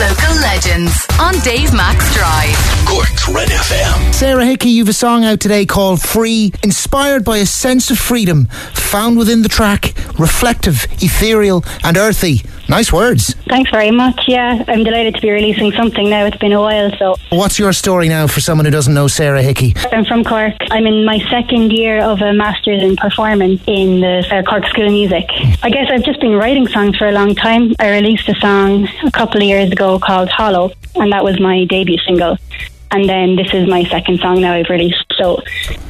[0.00, 2.56] Local legends on Dave Max Drive.
[2.88, 4.14] Cork's Red FM.
[4.14, 8.46] Sarah Hickey, you've a song out today called Free, inspired by a sense of freedom
[8.72, 12.40] found within the track, reflective, ethereal, and earthy.
[12.70, 13.34] Nice words.
[13.48, 14.26] Thanks very much.
[14.28, 16.24] Yeah, I'm delighted to be releasing something now.
[16.26, 19.42] It's been a while, so What's your story now for someone who doesn't know Sarah
[19.42, 19.74] Hickey?
[19.90, 20.54] I'm from Cork.
[20.70, 24.86] I'm in my second year of a master's in performance in the uh, Cork School
[24.86, 25.24] of Music.
[25.64, 27.74] I guess I've just been writing songs for a long time.
[27.80, 31.64] I released a song a couple of years ago called Hollow, and that was my
[31.64, 32.38] debut single.
[32.92, 35.38] And then this is my second song now I've released, so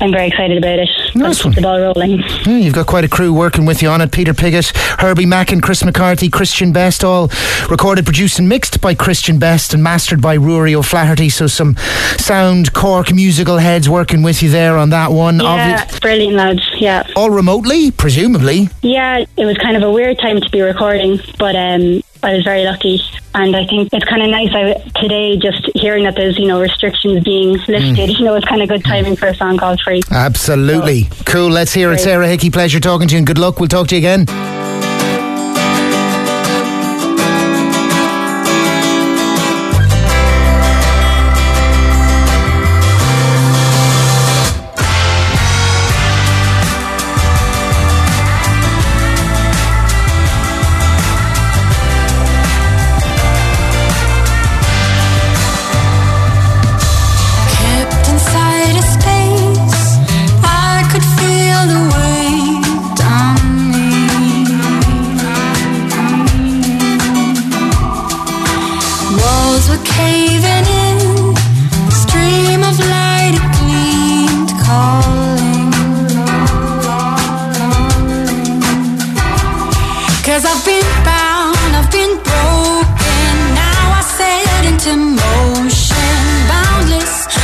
[0.00, 0.88] I'm very excited about it.
[1.14, 1.54] Nice one.
[1.54, 2.20] the ball rolling.
[2.44, 4.12] Yeah, you've got quite a crew working with you on it.
[4.12, 7.28] Peter Piggott, Herbie Mackin, Chris McCarthy, Christian Best, all
[7.68, 11.28] recorded, produced and mixed by Christian Best and mastered by Ruairi O'Flaherty.
[11.28, 11.76] So some
[12.18, 15.40] sound Cork musical heads working with you there on that one.
[15.40, 16.62] Yeah, Obvi- brilliant lads.
[16.76, 17.02] Yeah.
[17.16, 18.68] all remotely, presumably.
[18.82, 22.42] Yeah, it was kind of a weird time to be recording, but um, I was
[22.42, 23.00] very lucky,
[23.36, 24.50] and I think it's kind of nice.
[24.52, 28.18] I, today, just hearing that there's you know restrictions being lifted, mm.
[28.18, 31.04] you know, it's kind of good timing for a song called "Free." Absolutely.
[31.24, 31.50] Cool.
[31.50, 32.50] Let's hear it, Sarah Hickey.
[32.50, 33.60] Pleasure talking to you and good luck.
[33.60, 34.26] We'll talk to you again.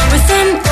[0.04, 0.71] I've